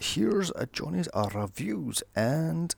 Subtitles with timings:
[0.00, 2.72] Here's a Johnny's Reviews and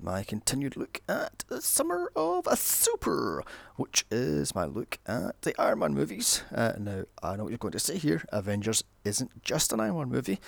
[0.00, 3.44] my continued look at the Summer of a Super,
[3.76, 6.42] which is my look at the Iron Man movies.
[6.50, 9.98] Uh, now, I know what you're going to say here Avengers isn't just an Iron
[9.98, 10.40] Man movie.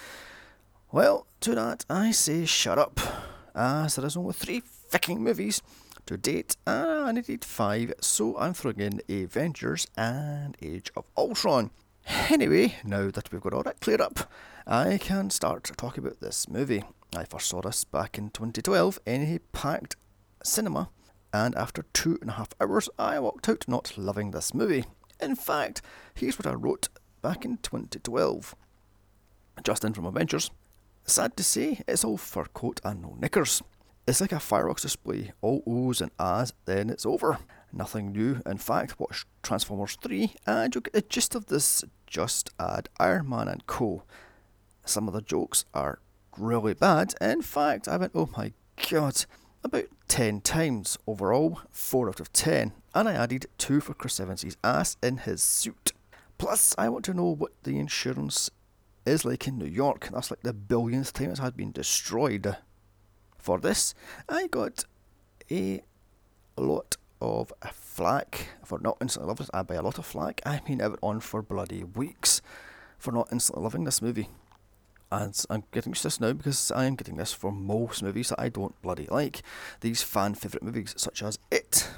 [0.91, 3.00] Well, to that I say shut up,
[3.55, 5.61] as there is only three fucking movies
[6.06, 11.70] to date, and I needed five, so I'm throwing in Avengers and Age of Ultron.
[12.31, 14.31] Anyway, now that we've got all that cleared up,
[14.67, 16.84] I can start talking about this movie.
[17.15, 19.97] I first saw this back in 2012 in a packed
[20.43, 20.89] cinema,
[21.34, 24.87] and after two and a half hours, I walked out not loving this movie.
[25.21, 25.83] In fact,
[26.15, 26.89] here's what I wrote
[27.21, 28.55] back in 2012.
[29.62, 30.51] Just in from Avengers.
[31.05, 33.62] Sad to say, it's all fur coat and no knickers.
[34.06, 37.37] It's like a fireworks display, all O's and A's, then it's over.
[37.71, 38.41] Nothing new.
[38.47, 41.84] In fact, watch Transformers 3 and you'll get the gist of this.
[42.06, 44.05] Just add Iron Man and Co.
[44.85, 46.01] Some of the jokes are
[46.37, 47.15] really bad.
[47.21, 48.53] In fact, I went, oh my
[48.91, 49.25] god,
[49.63, 52.73] about 10 times overall, 4 out of 10.
[52.95, 55.93] And I added 2 for Chris Evans' ass in his suit.
[56.39, 58.51] Plus, I want to know what the insurance
[59.07, 60.09] is like in New York.
[60.12, 62.57] That's like the billionth time it has been destroyed.
[63.39, 63.95] For this,
[64.29, 64.85] I got
[65.51, 65.83] a
[66.57, 69.51] lot of flack for not instantly loving it.
[69.57, 70.41] I buy a lot of flack.
[70.47, 72.43] I mean, it went on for bloody weeks
[72.99, 74.28] for not instantly loving this movie.
[75.22, 78.30] And I'm getting used to this now because I am getting this for most movies
[78.30, 79.42] that I don't bloody like.
[79.80, 81.88] These fan favourite movies, such as It,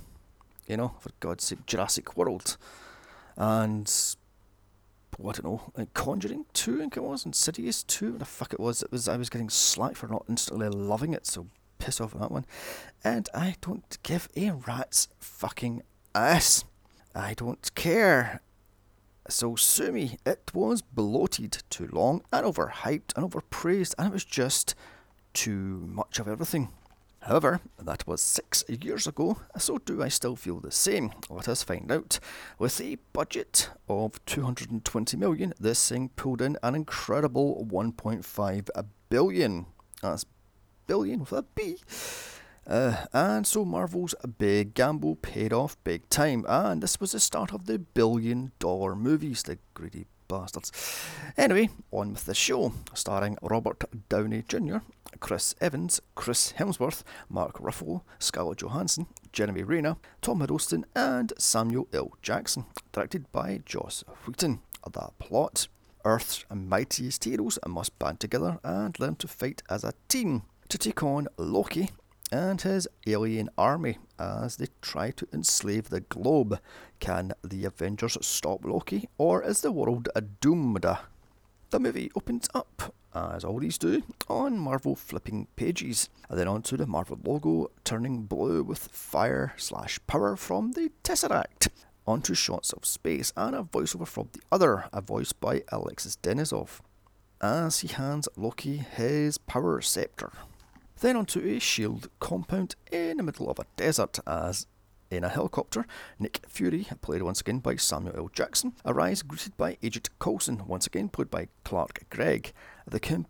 [0.67, 2.57] you know, for God's sake, Jurassic World,
[3.37, 3.91] and
[5.19, 8.53] I don't know, like Conjuring 2, I think it was, Insidious 2, what the fuck
[8.53, 8.83] it was.
[8.83, 11.47] It was I was getting slack for not instantly loving it, so
[11.79, 12.45] piss off that one.
[13.03, 15.83] And I don't give a rat's fucking
[16.15, 16.65] ass.
[17.15, 18.43] I don't care.
[19.29, 20.19] So sue me.
[20.25, 24.75] It was bloated too long and overhyped and overpraised, and it was just
[25.33, 26.71] too much of everything.
[27.21, 31.11] However, that was six years ago, so do I still feel the same?
[31.29, 32.21] Let us find out.
[32.57, 38.69] With a budget of 220 million, this thing pulled in an incredible 1.5
[39.09, 39.67] billion.
[40.03, 40.25] That's
[40.87, 41.79] billion with a B.
[42.67, 47.53] Uh, and so Marvel's big gamble paid off big time, and this was the start
[47.53, 50.73] of the billion dollar movies, the greedy bastards.
[51.37, 54.79] Anyway, on with the show, starring Robert Downey Jr.,
[55.21, 62.13] Chris Evans, Chris Hemsworth, Mark Ruffalo, Scarlett Johansson, Jeremy Renner, Tom Hiddleston, and Samuel L.
[62.21, 64.61] Jackson, directed by Joss Whedon.
[64.85, 65.69] The plot
[66.05, 71.03] Earth's mightiest heroes must band together and learn to fight as a team to take
[71.03, 71.91] on Loki
[72.33, 76.61] and his alien army as they try to enslave the globe.
[77.01, 80.09] Can the Avengers stop Loki, or is the world
[80.41, 80.87] doomed?
[81.71, 86.87] The movie opens up, as these do, on Marvel flipping pages, and then onto the
[86.87, 91.69] Marvel logo turning blue with fire slash power from the Tesseract.
[92.07, 96.81] Onto shots of space and a voiceover from the other, a voice by Alexis Denisof,
[97.41, 100.31] as he hands Loki his power scepter.
[101.01, 104.67] Then onto a shield compound in the middle of a desert as
[105.11, 105.87] in a helicopter,
[106.19, 108.31] Nick Fury, played once again by Samuel L.
[108.33, 112.53] Jackson, arrives greeted by Agent Coulson, once again played by Clark Gregg.
[112.87, 113.27] The, com-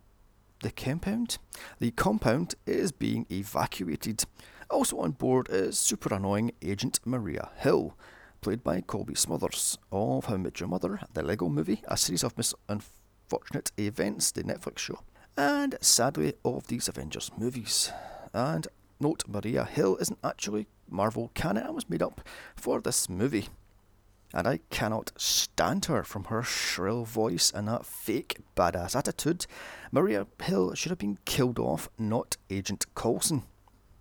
[0.63, 1.39] the compound?
[1.81, 4.25] The compound is being evacuated.
[4.71, 7.97] Also on board is super annoying Agent Maria Hill,
[8.41, 12.25] played by Cobie Smulders, of How I Met Your Mother, The Lego Movie, a series
[12.25, 15.01] of misunfortunate events, the Netflix show,
[15.37, 17.93] and sadly of these Avengers movies.
[18.33, 18.67] And
[19.01, 22.21] note, Maria Hill isn't actually Marvel canon and was made up
[22.55, 23.49] for this movie.
[24.35, 29.47] And I cannot stand her from her shrill voice and that fake badass attitude.
[29.93, 33.45] Maria Hill should have been killed off, not Agent Coulson.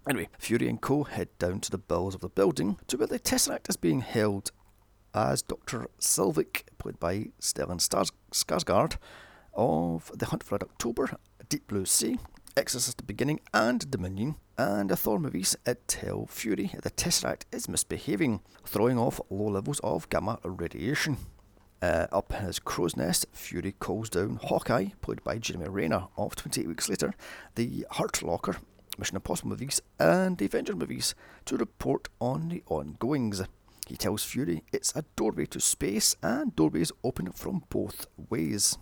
[0.08, 1.04] Anyway, Fury and Co.
[1.04, 4.52] head down to the bowels of the building to where the Tesseract is being held
[5.14, 5.88] as Dr.
[6.00, 7.80] Selvig, played by Stellan
[8.32, 8.98] Skarsgård,
[9.56, 11.18] of The Hunt for Red October,
[11.50, 12.20] Deep Blue Sea,
[12.58, 17.68] Exorcist the Beginning, and Dominion, and the Thor movies at tell Fury the Tesseract is
[17.68, 21.18] misbehaving, throwing off low levels of gamma radiation.
[21.82, 26.36] Uh, up in his crow's nest, Fury calls down Hawkeye, played by Jeremy Renner, of
[26.36, 27.14] 28 Weeks Later,
[27.56, 28.58] the Hurt Locker,
[28.98, 31.14] Mission Impossible movies, and the Avenger movies
[31.46, 33.42] to report on the ongoings.
[33.88, 38.78] He tells Fury it's a doorway to space, and doorways open from both ways.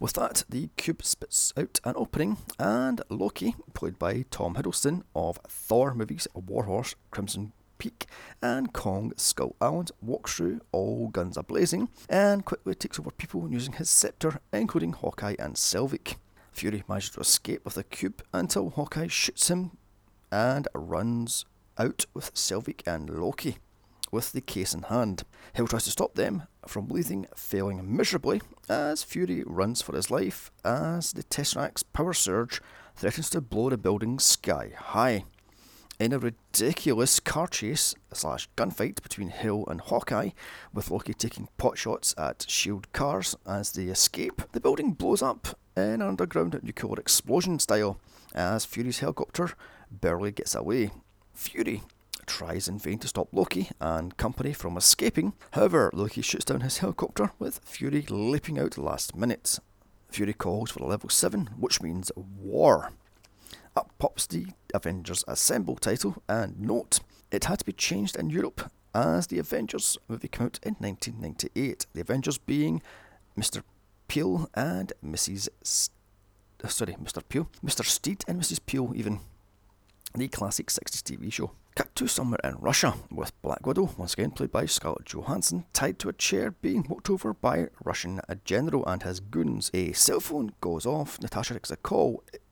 [0.00, 5.38] With that, the cube spits out an opening, and Loki, played by Tom Hiddleston of
[5.48, 8.06] Thor movies Warhorse, Crimson Peak,
[8.40, 13.50] and Kong Skull Island walks through, all guns a blazing, and quickly takes over people
[13.50, 16.14] using his scepter, including Hawkeye and Selvig.
[16.52, 19.72] Fury manages to escape with the cube until Hawkeye shoots him
[20.30, 21.44] and runs
[21.76, 23.58] out with Selvig and Loki
[24.10, 25.24] with the case in hand.
[25.52, 30.50] Hill tries to stop them from leaving, failing miserably as Fury runs for his life
[30.64, 32.60] as the Tesseract's power surge
[32.96, 35.24] threatens to blow the building sky high.
[36.00, 40.30] In a ridiculous car chase slash gunfight between Hill and Hawkeye,
[40.72, 45.82] with Loki taking potshots at shield cars as they escape, the building blows up in
[45.82, 47.98] an underground nuclear explosion style
[48.32, 49.50] as Fury's helicopter
[49.90, 50.92] barely gets away.
[51.34, 51.82] Fury
[52.28, 55.32] tries in vain to stop Loki and company from escaping.
[55.52, 59.58] However, Loki shoots down his helicopter with Fury leaping out last minute.
[60.10, 62.92] Fury calls for a level 7, which means war.
[63.74, 68.70] Up pops the Avengers Assemble title, and note, it had to be changed in Europe
[68.94, 71.86] as the Avengers movie came out in 1998.
[71.94, 72.82] The Avengers being
[73.38, 73.62] Mr.
[74.06, 75.48] Peel and Mrs.
[75.62, 75.92] St-
[76.66, 77.22] sorry, Mr.
[77.28, 77.84] Peel, Mr.
[77.84, 78.60] Steed and Mrs.
[78.64, 79.20] Peel, even
[80.18, 81.52] the classic 60s TV show.
[81.74, 85.98] Cut to somewhere in Russia, with Black Widow, once again played by Scarlett Johansson, tied
[86.00, 89.70] to a chair being walked over by a Russian general and his goons.
[89.72, 92.24] A cell phone goes off, Natasha takes a call.
[92.32, 92.42] It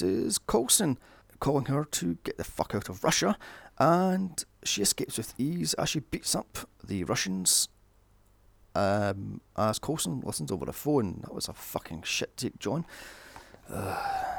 [0.00, 0.98] is Coulson
[1.40, 3.36] calling her to get the fuck out of Russia,
[3.78, 7.68] and she escapes with ease as she beats up the Russians.
[8.76, 12.86] Um, as Coulson listens over the phone, that was a fucking shit take, John.
[13.68, 14.29] Uh,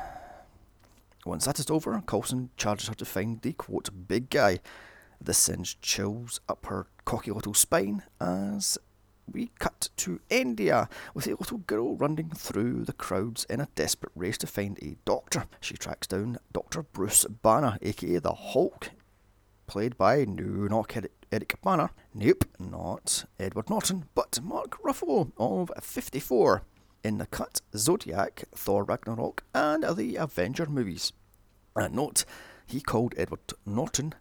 [1.25, 4.59] once that is over, Coulson charges her to find the quote big guy.
[5.19, 8.77] This sends chills up her cocky little spine as
[9.31, 14.11] we cut to India with a little girl running through the crowds in a desperate
[14.15, 15.45] race to find a doctor.
[15.59, 16.83] She tracks down Dr.
[16.83, 18.89] Bruce Banner, aka the Hulk,
[19.67, 20.95] played by no, not
[21.31, 21.91] Eric Bana.
[22.13, 26.63] Nope, not Edward Norton, but Mark Ruffalo of 54
[27.03, 31.13] in the cut Zodiac, Thor Ragnarok, and the Avenger movies.
[31.75, 32.25] Uh, note,
[32.65, 34.13] he called Edward Norton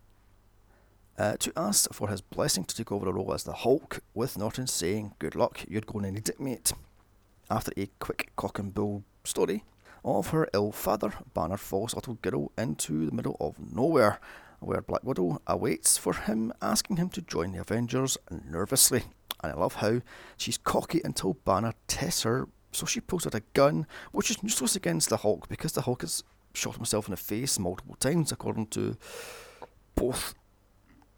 [1.19, 4.39] uh, to ask for his blessing to take over the role as the Hulk, with
[4.39, 6.73] Norton saying, Good luck, you're going to need it, mate.
[7.51, 9.65] After a quick cock and bull story
[10.05, 14.19] of her ill father, Banner falls little girl into the middle of nowhere,
[14.61, 19.03] where Black Widow awaits for him, asking him to join the Avengers nervously.
[19.43, 20.01] And I love how
[20.37, 24.77] she's cocky until Banner tests her so she pulls out a gun, which is useless
[24.77, 26.23] against the Hulk because the Hulk has
[26.55, 28.97] shot himself in the face multiple times, according to
[29.95, 30.35] both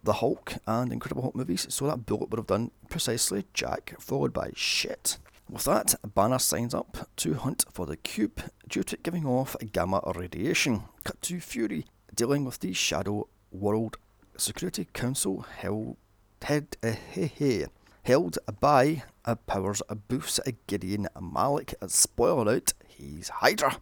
[0.03, 1.67] the Hulk and Incredible Hulk movies.
[1.71, 5.19] So that bullet would have done precisely Jack, followed by shit.
[5.49, 9.57] With that, Banner signs up to hunt for the cube due to it giving off
[9.73, 10.85] gamma radiation.
[11.05, 13.97] Cut to Fury dealing with the Shadow World
[14.37, 15.97] Security Council held,
[16.43, 17.65] head, uh, he, he,
[18.03, 19.03] held by
[19.47, 21.75] Powers Boothe's Gideon a Malick.
[21.91, 23.77] Spoiler out, he's Hydra.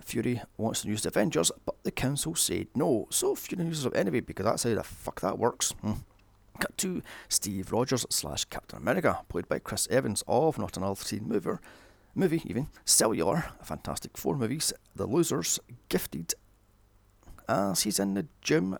[0.00, 3.92] Fury wants to use the Avengers, but the Council said no, so Fury uses them
[3.96, 5.72] anyway because that's how the fuck that works.
[5.82, 5.92] Hmm.
[6.60, 11.28] Cut to Steve Rogers slash Captain America, played by Chris Evans of Not Another Teen
[11.28, 11.60] Mover,
[12.14, 16.34] movie even, Cellular, Fantastic Four movies, The Losers, Gifted,
[17.48, 18.78] as he's in the gym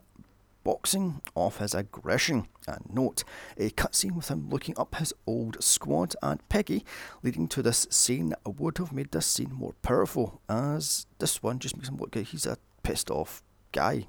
[0.67, 2.49] boxing off his aggression.
[2.67, 3.23] And note,
[3.57, 6.85] a cutscene with him looking up his old squad and Peggy,
[7.23, 11.77] leading to this scene would have made this scene more powerful, as this one just
[11.77, 14.09] makes him look like he's a pissed off guy.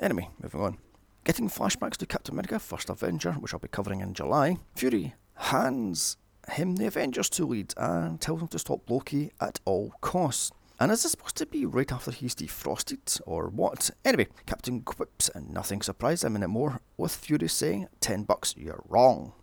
[0.00, 0.78] Anyway, moving on.
[1.24, 6.16] Getting flashbacks to Captain America, First Avenger, which I'll be covering in July, Fury hands
[6.50, 10.50] him the Avengers to lead and tells him to stop Loki at all costs.
[10.80, 13.90] And is this supposed to be right after he's defrosted, or what?
[14.02, 18.82] Anyway, Captain quips, and nothing surprised him a more, with Fury saying, 10 bucks, you're
[18.88, 19.34] wrong.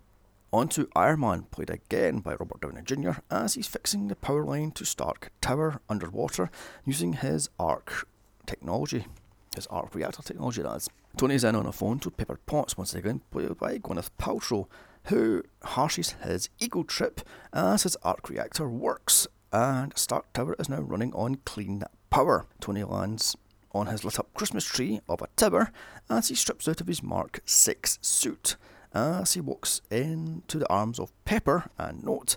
[0.51, 4.43] On to Iron Man, played again by Robert Downey Jr., as he's fixing the power
[4.43, 6.49] line to Stark Tower underwater
[6.85, 8.07] using his arc
[8.47, 9.05] technology.
[9.53, 10.89] His arc reactor technology, that is.
[11.17, 14.67] Tony's in on a phone to Pepper Potts, once again played by Gwyneth Paltrow,
[15.05, 17.21] who harshes his ego trip
[17.53, 22.45] as his arc reactor works and Stark Tower is now running on clean power.
[22.59, 23.35] Tony lands
[23.71, 25.71] on his lit up Christmas tree of a tower
[26.09, 28.55] as he strips out of his Mark 6 suit
[28.93, 31.69] as he walks into the arms of Pepper.
[31.77, 32.35] And note,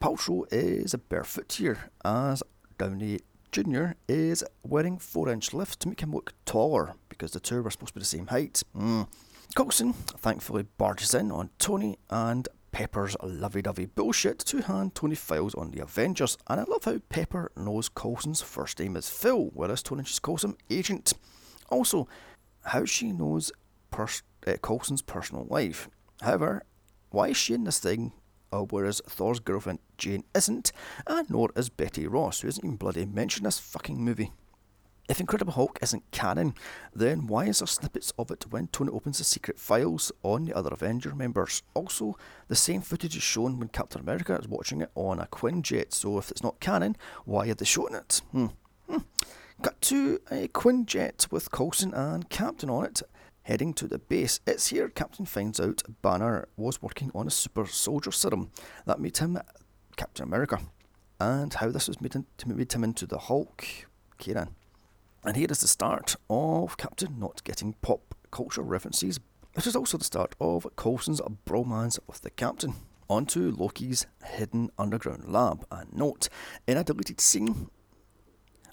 [0.00, 2.42] Paltrow is a barefoot here as
[2.78, 3.20] Downey
[3.52, 3.92] Jr.
[4.08, 7.94] is wearing 4 inch lifts to make him look taller because the two were supposed
[7.94, 8.62] to be the same height.
[8.76, 9.08] Mm.
[9.54, 15.70] Coulson thankfully barges in on Tony and Pepper's lovey-dovey bullshit to hand Tony files on
[15.70, 20.02] the Avengers, and I love how Pepper knows Coulson's first name is Phil, whereas Tony
[20.02, 21.12] just calls him Agent.
[21.68, 22.08] Also,
[22.64, 23.52] how she knows
[23.90, 25.88] pers- uh, Coulson's personal life.
[26.22, 26.62] However,
[27.10, 28.12] why is she in this thing,
[28.50, 30.72] uh, whereas Thor's girlfriend Jane isn't,
[31.06, 34.32] and nor is Betty Ross, who isn't even bloody mentioned in this fucking movie?
[35.08, 36.54] If Incredible Hulk isn't canon,
[36.94, 40.56] then why is there snippets of it when Tony opens the secret files on the
[40.56, 41.62] other Avenger members?
[41.74, 42.16] Also,
[42.48, 46.18] the same footage is shown when Captain America is watching it on a Quinjet, so
[46.18, 48.22] if it's not canon, why are they showing it?
[48.30, 48.46] Hmm.
[48.88, 48.98] Hmm.
[49.60, 53.02] Cut to a Quinjet with Coulson and Captain on it,
[53.42, 54.38] heading to the base.
[54.46, 58.50] It's here Captain finds out Banner was working on a super soldier serum
[58.86, 59.38] that made him
[59.96, 60.60] Captain America,
[61.18, 63.66] and how this was made, in, made him into the Hulk.
[64.18, 64.54] Kieran.
[65.24, 69.20] And here is the start of Captain not getting pop culture references.
[69.54, 72.74] This is also the start of Coulson's bromance with the Captain.
[73.08, 75.64] On to Loki's hidden underground lab.
[75.70, 76.28] And note,
[76.66, 77.68] in a deleted scene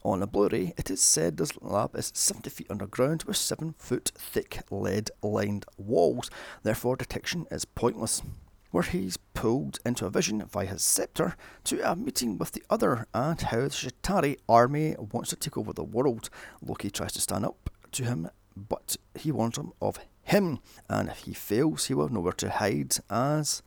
[0.03, 4.11] on a Blu-ray, it is said this lab is 70 feet underground with 7 foot
[4.17, 6.31] thick lead lined walls,
[6.63, 8.23] therefore detection is pointless
[8.71, 13.07] where he's pulled into a vision via his scepter to a meeting with the other
[13.13, 16.29] and how the Chitauri army wants to take over the world.
[16.61, 21.19] Loki tries to stand up to him, but he warns him of him, and if
[21.19, 23.63] he fails, he will have nowhere to hide as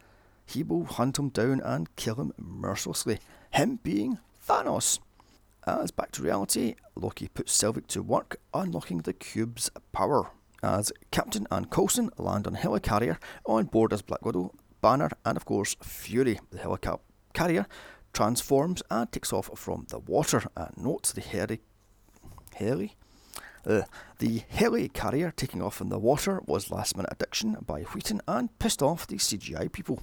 [0.47, 3.19] he will hunt him down and kill him mercilessly.
[3.51, 4.99] Him being Thanos.
[5.67, 10.31] As back to reality, Loki puts Selvig to work, unlocking the cube's power.
[10.63, 15.47] As Captain and Coulson land on helicarrier on board as Black Widow, Banner, and of
[15.47, 17.67] course Fury, the helicopter carrier,
[18.13, 20.43] transforms and takes off from the water.
[20.57, 21.61] And note the heli,
[22.55, 22.97] heli,
[23.67, 23.83] uh,
[24.19, 28.59] the heli carrier taking off in the water was last minute addiction by Whedon and
[28.59, 30.03] pissed off the CGI people.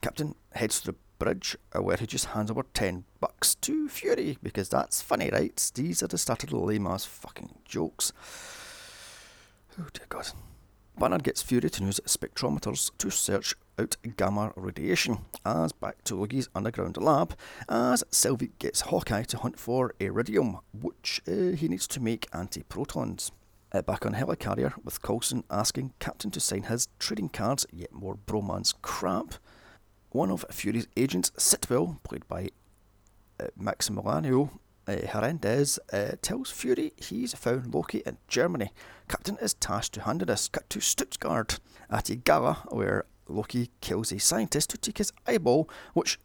[0.00, 4.38] Captain heads to the bridge uh, where he just hands over 10 bucks to Fury
[4.42, 5.70] because that's funny, right?
[5.74, 8.12] These are the started lame ass fucking jokes.
[9.80, 10.28] Oh dear God.
[10.98, 16.48] Banner gets Fury to use spectrometers to search out gamma radiation, as back to Loki's
[16.54, 17.36] underground lab,
[17.68, 23.30] as Selvig gets Hawkeye to hunt for iridium, which uh, he needs to make anti-protons.
[23.72, 28.16] Uh, back on Helicarrier, with Coulson asking Captain to sign his trading cards, yet more
[28.26, 29.34] bromance crap.
[30.12, 32.48] One of Fury's agents, Sitwell, played by
[33.38, 34.50] uh, Maximiliano
[34.86, 34.92] uh,
[35.92, 38.70] uh, tells Fury he's found Loki in Germany.
[39.08, 40.48] Captain is tasked to handle this.
[40.48, 41.58] Cut to Stuttgart
[41.90, 46.18] at a gala where Loki kills a scientist to take his eyeball, which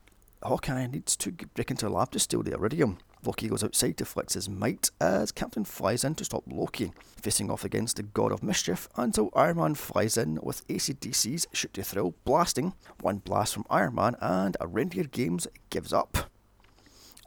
[0.44, 2.98] Hawkeye needs to break into a lab to steal the iridium.
[3.24, 6.92] Loki goes outside to flex his might as Captain flies in to stop Loki,
[7.22, 11.74] facing off against the God of Mischief until Iron Man flies in with ACDC's Shoot
[11.76, 16.31] to Thrill blasting, one blast from Iron Man, and a Reindeer Games gives up.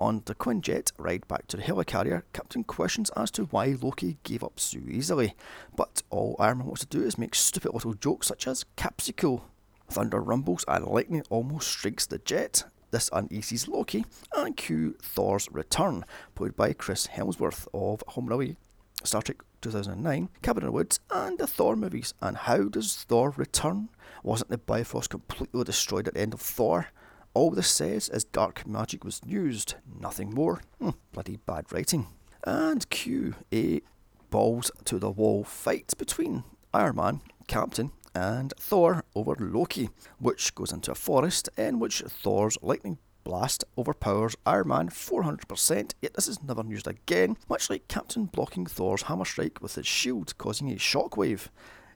[0.00, 4.42] On the Quinjet ride back to the helicarrier, Captain questions as to why Loki gave
[4.42, 5.34] up so easily,
[5.76, 9.42] but all Iron Man wants to do is make stupid little jokes such as Capsicle.
[9.88, 12.64] Thunder rumbles and lightning almost strikes the jet.
[12.90, 18.56] This uneases Loki, and cue Thor's return, played by Chris Hemsworth of Home Away,
[19.04, 22.14] Star Trek 2009, Cabin in the Woods, and the Thor movies.
[22.20, 23.90] And how does Thor return?
[24.22, 26.88] Wasn't the Bifrost completely destroyed at the end of Thor?
[27.34, 30.60] All this says is dark magic was used, nothing more.
[30.80, 32.06] Hmm, bloody bad writing.
[32.46, 33.82] And Q, a
[34.30, 40.72] balls to the wall fight between Iron Man, Captain, and Thor over Loki, which goes
[40.72, 46.42] into a forest in which Thor's lightning blast overpowers Iron Man 400%, yet this is
[46.42, 50.76] never used again, much like Captain blocking Thor's hammer strike with his shield, causing a
[50.76, 51.48] shockwave.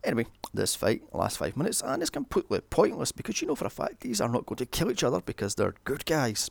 [0.05, 3.71] Anyway, this fight lasts five minutes and is completely pointless because you know for a
[3.71, 6.50] fact these are not going to kill each other because they're good guys.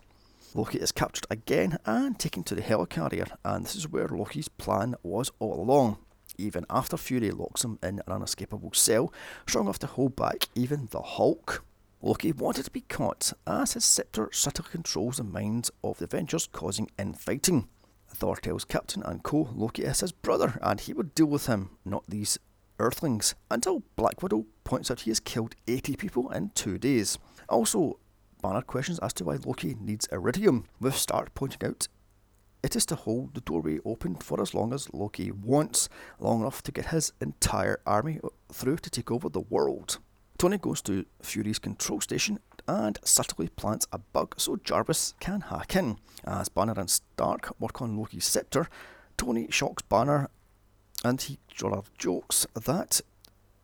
[0.53, 4.95] Loki is captured again and taken to the helicarrier, and this is where Loki's plan
[5.03, 5.97] was all along.
[6.37, 9.13] Even after Fury locks him in an unescapable cell,
[9.47, 11.63] strong enough to hold back even the Hulk.
[12.01, 16.47] Loki wanted to be caught, as his scepter subtly controls the minds of the Avengers,
[16.51, 17.67] causing infighting.
[18.07, 19.49] Thor tells Captain and Co.
[19.53, 22.37] Loki is his brother, and he would deal with him, not these
[22.79, 27.17] Earthlings until Black Widow points out he has killed 80 people in two days.
[27.49, 27.99] Also,
[28.41, 31.87] Banner questions as to why Loki needs iridium, with Stark pointing out
[32.63, 36.63] it is to hold the doorway open for as long as Loki wants, long enough
[36.63, 38.19] to get his entire army
[38.51, 39.99] through to take over the world.
[40.37, 45.75] Tony goes to Fury's control station and subtly plants a bug so Jarvis can hack
[45.75, 45.97] in.
[46.25, 48.67] As Banner and Stark work on Loki's scepter,
[49.17, 50.29] Tony shocks Banner
[51.03, 51.39] and he
[51.97, 53.01] jokes that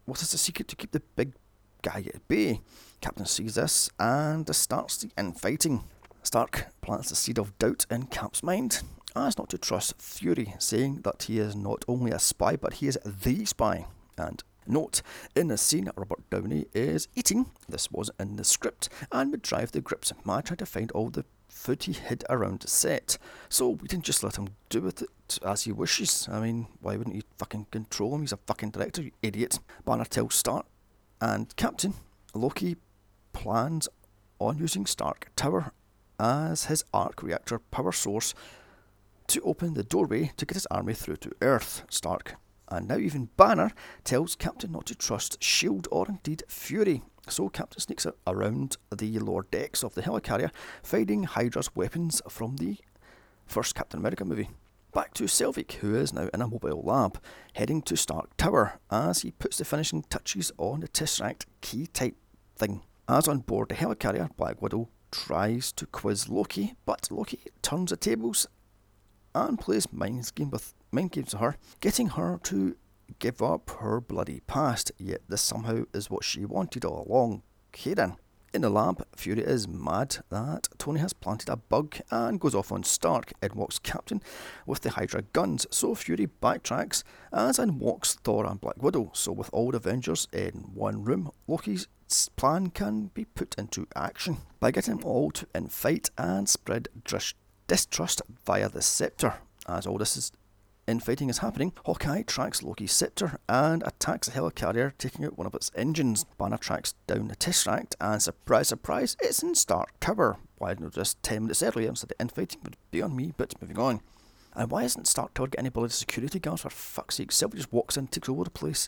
[0.06, 1.34] what is the secret to keep the big
[1.82, 2.62] guy at bay?
[3.02, 5.84] Captain sees this and starts the infighting.
[6.24, 8.82] Stark plants the seed of doubt in Cap's mind
[9.16, 12.88] as not to trust Fury, saying that he is not only a spy but he
[12.88, 13.86] is the spy.
[14.18, 15.02] And Note,
[15.36, 17.48] in the scene, Robert Downey is eating.
[17.68, 20.14] This wasn't in the script and would drive the grips.
[20.24, 21.26] Matt tried to find all the
[21.64, 23.18] food he hid around the set.
[23.50, 26.28] So we didn't just let him do with it as he wishes.
[26.32, 28.22] I mean, why wouldn't you fucking control him?
[28.22, 29.60] He's a fucking director, you idiot.
[29.86, 30.66] Banner tells Stark
[31.22, 31.94] and Captain
[32.34, 32.76] Loki
[33.32, 33.88] plans
[34.40, 35.72] on using Stark Tower
[36.20, 38.34] as his arc reactor power source
[39.28, 41.84] to open the doorway to get his army through to Earth.
[41.90, 42.36] Stark
[42.74, 43.72] and now even Banner
[44.04, 45.88] tells Captain not to trust S.H.I.E.L.D.
[45.92, 47.04] or indeed Fury.
[47.30, 50.52] So Captain sneaks around the lower decks of the helicarrier,
[50.82, 52.78] finding Hydra's weapons from the
[53.46, 54.50] first Captain America movie.
[54.94, 57.20] Back to Selvig, who is now in a mobile lab,
[57.54, 62.16] heading to Stark Tower as he puts the finishing touches on the Tesseract key type
[62.56, 62.82] thing.
[63.08, 67.98] As on board the helicarrier, Black Widow tries to quiz Loki, but Loki turns the
[67.98, 68.48] tables
[69.36, 72.76] and plays mind games with mind games with her, getting her to
[73.20, 74.92] give up her bloody past.
[74.98, 77.44] Yet this somehow is what she wanted all along.
[77.72, 78.18] Kieran.
[78.54, 82.72] In the lab, Fury is mad that Tony has planted a bug and goes off
[82.72, 83.34] on Stark.
[83.42, 84.22] In walks Captain
[84.68, 89.10] with the Hydra guns, so Fury backtracks as in walks Thor and Black Widow.
[89.16, 91.88] So, with all the Avengers in one room, Loki's
[92.36, 96.90] plan can be put into action by getting them all to infight and spread
[97.68, 99.34] distrust via the scepter.
[99.68, 100.32] As all this is
[100.88, 105.56] infighting is happening, Hawkeye tracks Loki's scepter and attacks the helicarrier, taking out one of
[105.56, 106.26] its engines.
[106.38, 110.38] Banner tracks down the Tesseract, and surprise, surprise, it's in Stark Tower.
[110.58, 113.80] Why didn't just 10 minutes earlier instead of infighting would be on me, but moving
[113.80, 114.02] on.
[114.56, 117.32] And why isn't Stark Tower getting any bloody security guards for fuck's sake?
[117.32, 118.88] Selvig just walks in, takes over the place.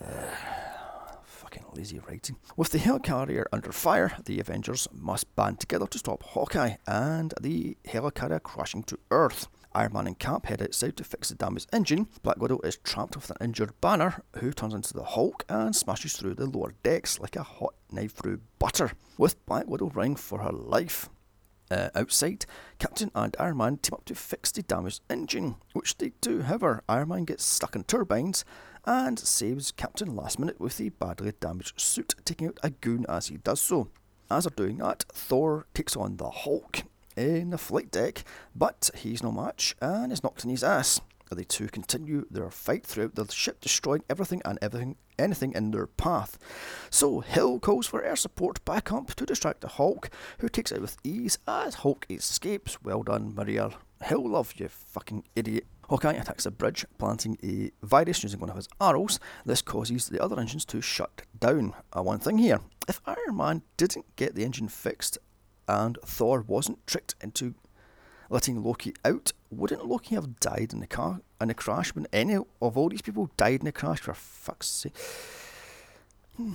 [0.00, 0.26] Uh,
[1.24, 2.36] fucking lazy writing.
[2.56, 7.76] With the helicarrier under fire, the Avengers must band together to stop Hawkeye and the
[7.86, 9.48] helicarrier crashing to Earth.
[9.74, 12.08] Iron Man and Cap head outside to fix the damaged engine.
[12.22, 16.14] Black Widow is trapped with an injured Banner, who turns into the Hulk and smashes
[16.14, 20.40] through the lower decks like a hot knife through butter, with Black Widow running for
[20.40, 21.08] her life.
[21.70, 22.46] Uh, outside,
[22.78, 26.42] Captain and Iron Man team up to fix the damaged engine, which they do.
[26.42, 28.44] However, Iron Man gets stuck in turbines
[28.84, 33.28] and saves Captain last minute with the badly damaged suit, taking out a goon as
[33.28, 33.88] he does so.
[34.30, 36.82] As they're doing that, Thor takes on the Hulk
[37.16, 38.24] in the flight deck,
[38.54, 41.00] but he's no match and is knocked in his ass.
[41.30, 45.86] The two continue their fight throughout the ship, destroying everything and everything, anything in their
[45.86, 46.38] path.
[46.90, 50.80] So Hill calls for air support back up to distract the Hulk, who takes it
[50.80, 52.78] with ease as Hulk escapes.
[52.84, 53.70] Well done, Maria.
[54.04, 55.66] Hill, love you, fucking idiot.
[55.88, 59.18] Hawkeye attacks the bridge, planting a virus using one of his arrows.
[59.44, 61.74] This causes the other engines to shut down.
[61.96, 65.18] Uh, one thing here if Iron Man didn't get the engine fixed
[65.68, 67.54] and Thor wasn't tricked into
[68.30, 72.34] letting Loki out, wouldn't Loki have died in the car in the crash when any
[72.36, 74.96] of all these people died in the crash for fuck's sake?
[76.36, 76.54] Hmm.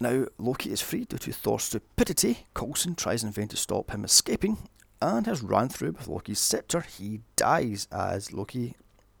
[0.00, 2.46] Now, Loki is free due to Thor's stupidity.
[2.52, 4.58] Coulson tries in vain to stop him escaping
[5.00, 6.80] and has run through with Loki's scepter.
[6.80, 8.74] He dies as Loki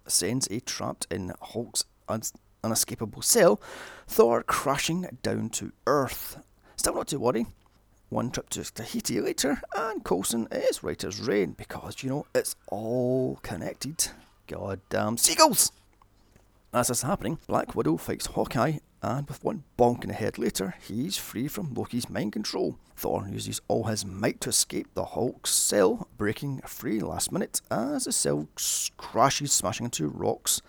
[0.06, 2.22] sends a trapped in Hulk's un-
[2.62, 3.60] unescapable cell,
[4.08, 6.38] Thor crashing down to Earth.
[6.76, 7.46] Still not to worry,
[8.14, 12.54] one trip to Tahiti later, and Coulson is right as rain because, you know, it's
[12.68, 14.06] all connected.
[14.46, 15.72] Goddamn seagulls!
[16.72, 20.38] As this is happening, Black Widow fights Hawkeye, and with one bonk in the head
[20.38, 22.78] later, he's free from Loki's mind control.
[22.96, 28.04] Thor uses all his might to escape the Hulk's cell, breaking free last minute as
[28.04, 28.48] the cell
[28.96, 30.62] crashes, smashing into rocks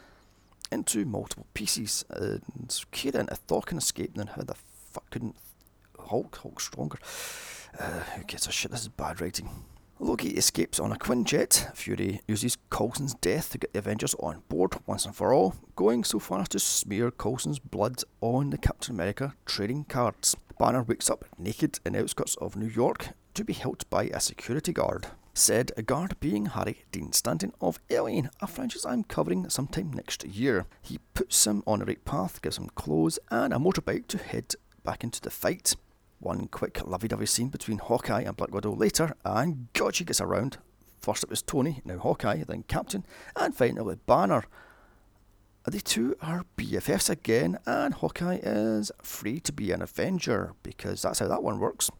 [0.72, 2.04] into multiple pieces.
[2.10, 5.36] And Kieran, if Thor can escape, then how the fuck couldn't
[6.06, 6.98] Hulk, Hulk stronger.
[7.80, 8.72] Uh, who gives a shit?
[8.72, 9.50] This is bad writing.
[10.00, 11.74] Loki escapes on a Quinjet.
[11.76, 16.04] Fury uses Coulson's death to get the Avengers on board once and for all, going
[16.04, 20.36] so far as to smear Coulson's blood on the Captain America trading cards.
[20.60, 24.20] Banner wakes up naked in the outskirts of New York to be helped by a
[24.20, 25.08] security guard.
[25.34, 30.26] Said a guard being Harry Dean Stanton of Alien, a franchise I'm covering sometime next
[30.26, 30.66] year.
[30.82, 34.56] He puts him on the right path, gives him clothes and a motorbike to head
[34.84, 35.76] back into the fight.
[36.26, 40.58] One quick lovey-dovey scene between Hawkeye and Black Widow later, and God, she gets around.
[41.00, 44.46] First it was Tony, now Hawkeye, then Captain, and finally Banner.
[45.68, 51.20] The two are BFFs again, and Hawkeye is free to be an Avenger, because that's
[51.20, 51.92] how that one works.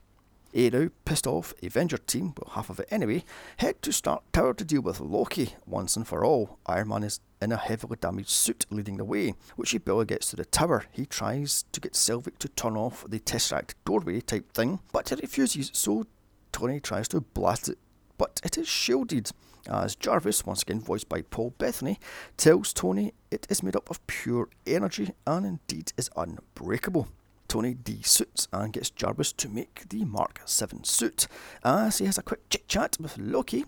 [0.58, 3.26] A now pissed off Avenger team, well half of it anyway,
[3.58, 6.60] head to Stark Tower to deal with Loki once and for all.
[6.66, 10.30] Iron Man is in a heavily damaged suit leading the way, which he barely gets
[10.30, 10.86] to the tower.
[10.94, 15.16] He tries to get Selvig to turn off the Tesseract doorway type thing, but he
[15.16, 16.06] refuses, so
[16.54, 17.78] Tony tries to blast it
[18.18, 19.32] but it is shielded,
[19.70, 22.00] as Jarvis, once again voiced by Paul Bettany,
[22.38, 27.08] tells Tony it is made up of pure energy and indeed is unbreakable.
[27.56, 31.26] Tony de-suits and gets Jarvis to make the Mark 7 suit,
[31.64, 33.64] as he has a quick chit chat with Loki,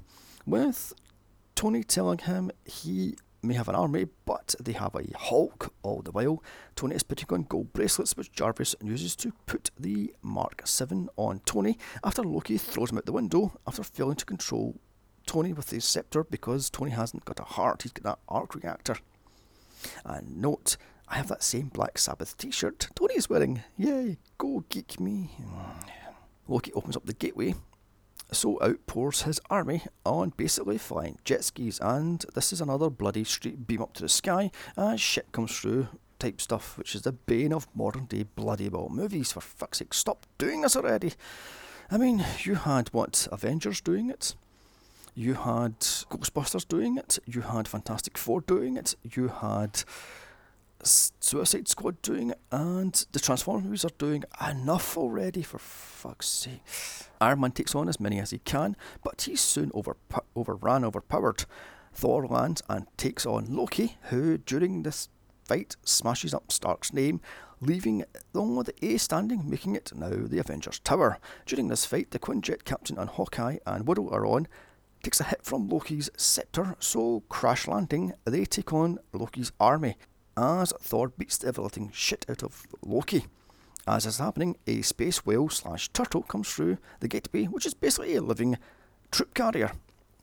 [0.45, 0.91] with
[1.55, 6.11] Tony telling him he may have an army, but they have a Hulk all the
[6.11, 6.43] while.
[6.75, 11.39] Tony is putting on gold bracelets, which Jarvis uses to put the Mark 7 on
[11.45, 14.75] Tony after Loki throws him out the window after failing to control
[15.25, 18.97] Tony with his scepter because Tony hasn't got a heart, he's got that arc reactor.
[20.03, 20.75] And note,
[21.09, 23.63] I have that same Black Sabbath t shirt Tony is wearing.
[23.77, 25.31] Yay, go geek me.
[26.47, 27.55] Loki opens up the gateway
[28.31, 33.23] so out pours his army on basically flying jet skis, and this is another bloody
[33.23, 35.87] street beam up to the sky as shit comes through
[36.19, 39.31] type stuff, which is the bane of modern day bloody well movies.
[39.31, 41.13] For fuck's sake, stop doing this already.
[41.89, 44.35] I mean, you had what Avengers doing it,
[45.15, 49.83] you had Ghostbusters doing it, you had Fantastic Four doing it, you had
[51.19, 56.61] Suicide Squad doing and the Transformers movies are doing enough already, for fuck's sake.
[57.19, 59.97] Iron Man takes on as many as he can, but he's soon over,
[60.35, 61.45] overran, overpowered.
[61.93, 65.09] Thor lands and takes on Loki, who during this
[65.45, 67.21] fight smashes up Stark's name,
[67.59, 68.03] leaving
[68.35, 71.17] only the A standing, making it now the Avengers Tower.
[71.45, 74.47] During this fight, the Quinjet Captain and Hawkeye and Widow are on,
[75.01, 79.95] takes a hit from Loki's scepter, so crash landing, they take on Loki's army
[80.37, 83.25] as Thor beats the everlasting shit out of Loki.
[83.87, 88.15] As is happening, a space whale slash turtle comes through the gateway, which is basically
[88.15, 88.57] a living
[89.11, 89.71] troop carrier.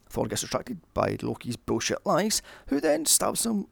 [0.08, 3.66] Thor gets distracted by Loki's bullshit lies, who then stabs him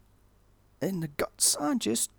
[0.81, 2.11] in the guts and just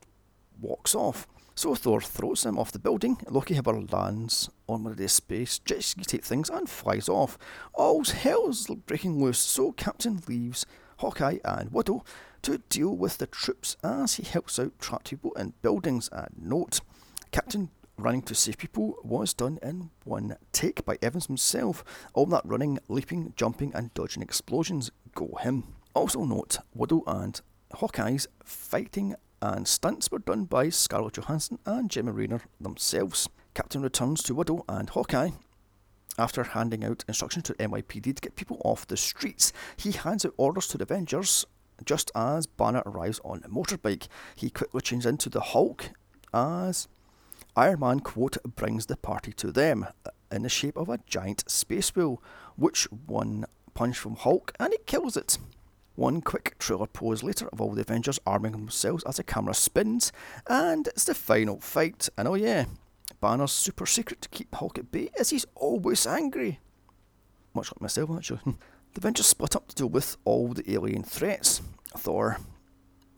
[0.62, 1.27] walks off.
[1.55, 3.17] So Thor throws him off the building.
[3.29, 7.38] Loki, however, lands on one of the space jet ski type things and flies off.
[7.73, 10.65] All's hell's breaking loose, so Captain leaves
[10.97, 12.03] Hawkeye and Widow
[12.43, 16.10] to deal with the troops as he helps out trapped people in buildings.
[16.12, 16.82] And note,
[17.32, 21.84] Captain running to save people was done in one take by Evans himself.
[22.13, 25.63] All that running, leaping, jumping, and dodging explosions go him.
[25.93, 27.39] Also note, Widow and
[27.75, 33.29] Hawkeye's fighting and stunts were done by Scarlett Johansson and Jeremy Renner themselves.
[33.53, 35.32] Captain returns to Widow and Hawkeye
[36.17, 39.51] after handing out instructions to NYPD to get people off the streets.
[39.77, 41.45] He hands out orders to the Avengers
[41.86, 44.08] just as Banner arrives on a motorbike.
[44.36, 45.91] He quickly changes into the Hulk
[46.34, 46.88] as
[47.56, 49.88] Iron Man quote brings the party to them
[50.32, 52.22] in the shape of a giant space wheel,
[52.56, 55.38] which one punch from Hulk and he kills it.
[55.96, 60.12] One quick trailer pose later of all the Avengers arming themselves as the camera spins,
[60.48, 62.10] and it's the final fight.
[62.17, 62.65] And oh yeah,
[63.22, 66.60] Banner's super secret to keep Hulk at bay is he's always angry.
[67.54, 68.41] Much like myself, actually.
[68.93, 71.62] the Avengers split up to deal with all the alien threats.
[71.97, 72.38] Thor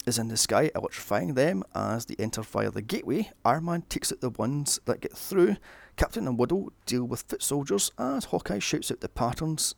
[0.06, 3.32] is in the sky, electrifying them as they enter via the gateway.
[3.44, 5.58] Iron takes out the ones that get through.
[5.96, 9.76] Captain and Widow deal with foot soldiers as Hawkeye shoots out the patterns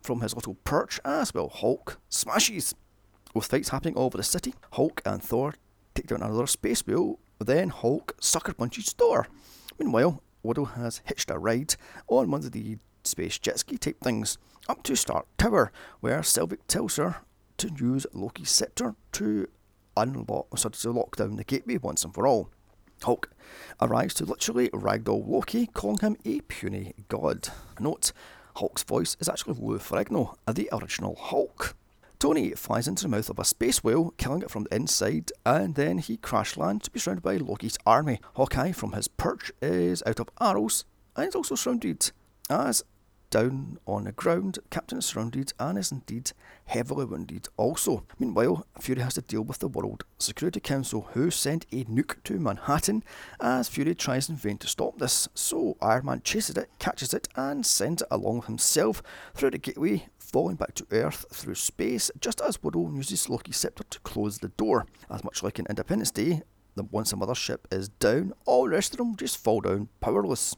[0.00, 2.74] from his little perch, as well Hulk smashes.
[3.34, 5.54] With fights happening all over the city, Hulk and Thor
[5.94, 7.18] take down another space wheel.
[7.38, 9.26] Then Hulk sucker punches Thor.
[9.78, 11.74] Meanwhile, Widow has hitched a ride
[12.06, 16.60] on one of the space jet ski type things up to Stark Tower, where Selvig
[16.68, 17.16] tells her
[17.58, 19.48] to use Loki's scepter to
[19.96, 22.50] unlock, so to lock down the gateway once and for all.
[23.02, 23.30] Hulk
[23.80, 27.48] arrives to literally ragdoll Loki, calling him a puny god.
[27.78, 28.12] Note,
[28.56, 31.76] Hulk's voice is actually Lou Ferrigno, the original Hulk.
[32.18, 35.74] Tony flies into the mouth of a space whale, killing it from the inside, and
[35.74, 38.20] then he crash lands to be surrounded by Loki's army.
[38.34, 40.84] Hawkeye, from his perch, is out of arrows
[41.16, 42.10] and is also surrounded,
[42.48, 42.82] as
[43.34, 44.60] down on the ground.
[44.70, 46.30] Captain is surrounded and is indeed
[46.66, 48.04] heavily wounded also.
[48.16, 52.38] Meanwhile, Fury has to deal with the World Security Council, who sent a nuke to
[52.38, 53.02] Manhattan
[53.40, 55.28] as Fury tries in vain to stop this.
[55.34, 59.02] So Iron Man chases it, catches it, and sends it along himself
[59.34, 63.82] through the gateway, falling back to Earth through space, just as Widow uses Loki's scepter
[63.82, 64.86] to close the door.
[65.10, 66.42] As much like in Independence Day,
[66.92, 70.54] once the mothership is down, all the rest of them just fall down powerless.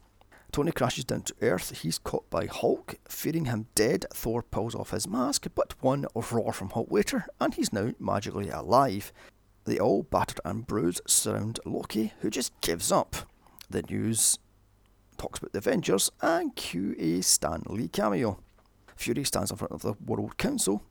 [0.51, 1.81] Tony crashes down to Earth.
[1.81, 2.95] He's caught by Hulk.
[3.07, 7.53] Fearing him dead, Thor pulls off his mask, but one roar from Hulk later, and
[7.53, 9.11] he's now magically alive.
[9.65, 13.15] They all, battered and bruised, surround Loki, who just gives up.
[13.69, 14.39] The news
[15.17, 18.39] talks about the Avengers and cue a Stan Lee cameo.
[18.95, 20.81] Fury stands in front of the World Council,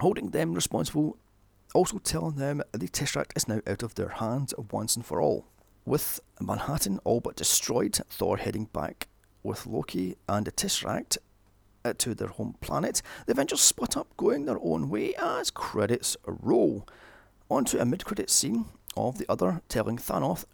[0.00, 1.18] holding them responsible,
[1.74, 5.46] also telling them the Tesseract is now out of their hands once and for all.
[5.86, 9.06] With Manhattan all but destroyed, Thor heading back
[9.44, 11.16] with Loki and the Tesseract
[11.84, 16.16] uh, to their home planet, the Avengers split up, going their own way as credits
[16.26, 16.88] roll.
[17.48, 18.64] Onto a mid-credit scene
[18.96, 20.44] of the other telling Thanos,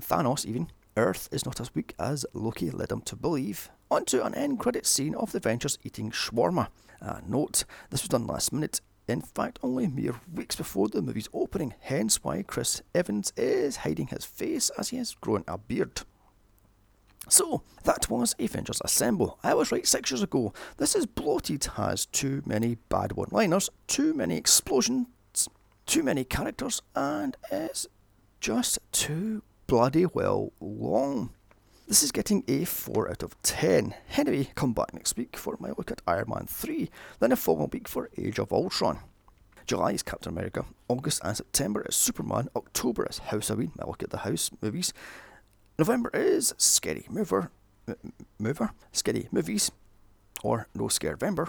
[0.00, 3.68] Thanos even, Earth is not as weak as Loki led him to believe.
[3.90, 6.68] Onto an end credit scene of the Avengers eating shawarma.
[7.02, 11.30] Uh, note, this was done last minute in fact, only mere weeks before the movie's
[11.32, 16.02] opening, hence why Chris Evans is hiding his face as he has grown a beard.
[17.30, 19.38] So, that was Avengers Assemble.
[19.42, 20.52] I was right six years ago.
[20.76, 25.06] This is bloated, has too many bad one liners, too many explosions,
[25.86, 27.86] too many characters, and is
[28.40, 31.30] just too bloody well long.
[31.88, 33.94] This is getting a 4 out of 10.
[34.18, 37.70] Anyway, come back next week for my look at Iron Man 3, then a following
[37.72, 38.98] week for Age of Ultron.
[39.66, 44.02] July is Captain America, August and September is Superman, October is House Halloween, my look
[44.02, 44.92] at the house movies,
[45.78, 47.50] November is Scary Mover,
[47.88, 49.70] M- Mover, Scary Movies,
[50.42, 51.48] or No Scare November,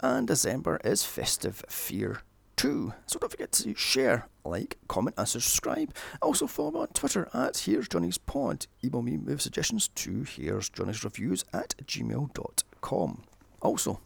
[0.00, 2.20] and December is Festive Fear
[2.60, 2.92] 2.
[3.06, 5.94] So don't forget to share, like, comment, and subscribe.
[6.20, 8.66] Also follow me on Twitter at Here's Johnny's Pod.
[8.84, 13.22] Email me with suggestions to Here's Johnny's Reviews at gmail.com.
[13.62, 14.00] Also,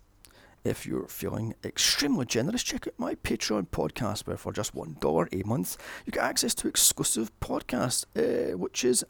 [0.63, 5.49] if you're feeling extremely generous, check out my Patreon podcast, where for just $1 a
[5.49, 9.05] month, you get access to exclusive podcasts, uh, which is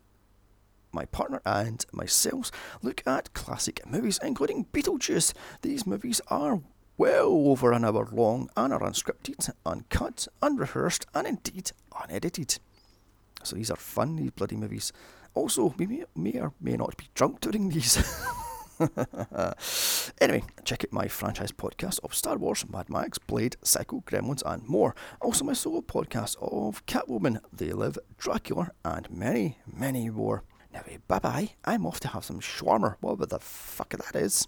[0.91, 5.35] my partner and myself look at classic movies, including Beetlejuice.
[5.61, 6.61] These movies are
[6.97, 12.59] well over an hour long and are unscripted, uncut, unrehearsed, and indeed unedited.
[13.43, 14.93] So these are fun, these bloody movies.
[15.35, 17.97] Also, we may, may or may not be drunk during these.
[20.21, 24.67] anyway, check out my franchise podcast of Star Wars, Mad Max, Blade, Psycho, Gremlins, and
[24.69, 24.95] more.
[25.21, 30.45] Also, my solo podcast of Catwoman, They Live, Dracula, and many, many more.
[30.73, 31.51] Now, eh, bye bye.
[31.65, 34.47] I'm off to have some shawarma, whatever the fuck that is.